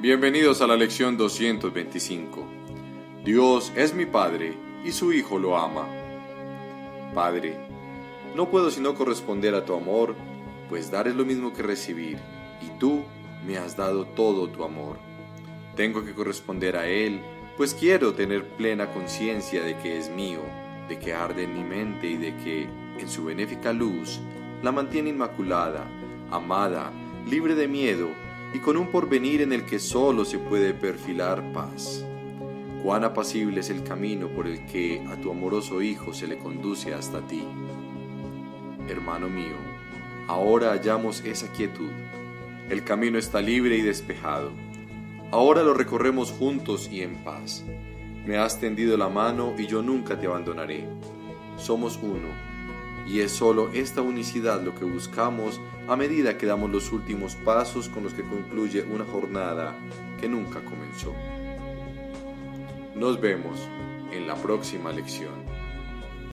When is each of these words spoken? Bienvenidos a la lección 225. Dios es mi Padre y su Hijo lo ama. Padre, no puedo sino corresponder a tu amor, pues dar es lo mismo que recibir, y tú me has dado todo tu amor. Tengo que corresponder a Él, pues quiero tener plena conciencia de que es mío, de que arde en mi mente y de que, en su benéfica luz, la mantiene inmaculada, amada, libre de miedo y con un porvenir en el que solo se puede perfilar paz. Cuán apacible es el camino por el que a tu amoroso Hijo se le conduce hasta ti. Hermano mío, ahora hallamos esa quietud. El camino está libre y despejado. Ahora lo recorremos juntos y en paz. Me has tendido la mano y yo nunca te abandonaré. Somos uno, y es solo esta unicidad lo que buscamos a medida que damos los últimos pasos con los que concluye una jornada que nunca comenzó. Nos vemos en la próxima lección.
Bienvenidos 0.00 0.62
a 0.62 0.66
la 0.66 0.78
lección 0.78 1.18
225. 1.18 2.48
Dios 3.22 3.70
es 3.76 3.92
mi 3.92 4.06
Padre 4.06 4.54
y 4.82 4.92
su 4.92 5.12
Hijo 5.12 5.38
lo 5.38 5.58
ama. 5.58 5.86
Padre, 7.14 7.58
no 8.34 8.48
puedo 8.48 8.70
sino 8.70 8.94
corresponder 8.94 9.54
a 9.54 9.66
tu 9.66 9.74
amor, 9.74 10.16
pues 10.70 10.90
dar 10.90 11.06
es 11.06 11.14
lo 11.14 11.26
mismo 11.26 11.52
que 11.52 11.62
recibir, 11.62 12.16
y 12.62 12.78
tú 12.78 13.02
me 13.46 13.58
has 13.58 13.76
dado 13.76 14.06
todo 14.06 14.48
tu 14.48 14.64
amor. 14.64 14.96
Tengo 15.76 16.02
que 16.02 16.14
corresponder 16.14 16.78
a 16.78 16.86
Él, 16.88 17.20
pues 17.58 17.74
quiero 17.74 18.14
tener 18.14 18.48
plena 18.56 18.94
conciencia 18.94 19.62
de 19.62 19.76
que 19.76 19.98
es 19.98 20.08
mío, 20.08 20.40
de 20.88 20.98
que 20.98 21.12
arde 21.12 21.42
en 21.42 21.52
mi 21.52 21.62
mente 21.62 22.06
y 22.06 22.16
de 22.16 22.34
que, 22.38 22.70
en 22.98 23.10
su 23.10 23.24
benéfica 23.24 23.74
luz, 23.74 24.18
la 24.62 24.72
mantiene 24.72 25.10
inmaculada, 25.10 25.86
amada, 26.30 26.90
libre 27.28 27.54
de 27.54 27.68
miedo 27.68 28.08
y 28.52 28.58
con 28.58 28.76
un 28.76 28.88
porvenir 28.88 29.42
en 29.42 29.52
el 29.52 29.64
que 29.64 29.78
solo 29.78 30.24
se 30.24 30.38
puede 30.38 30.74
perfilar 30.74 31.52
paz. 31.52 32.04
Cuán 32.82 33.04
apacible 33.04 33.60
es 33.60 33.70
el 33.70 33.82
camino 33.82 34.28
por 34.28 34.46
el 34.46 34.64
que 34.66 35.04
a 35.10 35.16
tu 35.16 35.30
amoroso 35.30 35.82
Hijo 35.82 36.12
se 36.12 36.26
le 36.26 36.38
conduce 36.38 36.94
hasta 36.94 37.20
ti. 37.26 37.44
Hermano 38.88 39.28
mío, 39.28 39.56
ahora 40.26 40.70
hallamos 40.70 41.22
esa 41.24 41.52
quietud. 41.52 41.90
El 42.70 42.82
camino 42.84 43.18
está 43.18 43.40
libre 43.40 43.76
y 43.76 43.82
despejado. 43.82 44.50
Ahora 45.30 45.62
lo 45.62 45.74
recorremos 45.74 46.32
juntos 46.32 46.88
y 46.90 47.02
en 47.02 47.22
paz. 47.22 47.64
Me 48.26 48.36
has 48.36 48.58
tendido 48.58 48.96
la 48.96 49.08
mano 49.08 49.54
y 49.58 49.66
yo 49.66 49.82
nunca 49.82 50.18
te 50.18 50.26
abandonaré. 50.26 50.86
Somos 51.56 51.98
uno, 52.02 52.28
y 53.06 53.20
es 53.20 53.32
solo 53.32 53.70
esta 53.72 54.02
unicidad 54.02 54.62
lo 54.62 54.74
que 54.74 54.84
buscamos 54.84 55.60
a 55.88 55.96
medida 55.96 56.38
que 56.38 56.46
damos 56.46 56.70
los 56.70 56.92
últimos 56.92 57.34
pasos 57.34 57.88
con 57.88 58.04
los 58.04 58.14
que 58.14 58.22
concluye 58.22 58.82
una 58.82 59.04
jornada 59.04 59.76
que 60.20 60.28
nunca 60.28 60.60
comenzó. 60.60 61.14
Nos 62.94 63.20
vemos 63.20 63.58
en 64.12 64.26
la 64.26 64.34
próxima 64.34 64.92
lección. 64.92 65.59